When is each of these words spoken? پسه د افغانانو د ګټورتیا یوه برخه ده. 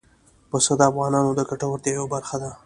پسه 0.49 0.73
د 0.79 0.81
افغانانو 0.91 1.31
د 1.35 1.41
ګټورتیا 1.49 1.91
یوه 1.95 2.07
برخه 2.13 2.35
ده. 2.41 2.51